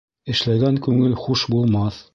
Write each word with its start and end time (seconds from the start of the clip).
Эшләгән 0.33 0.81
күңел 0.87 1.15
хуш 1.27 1.47
булмаҫ. 1.57 2.07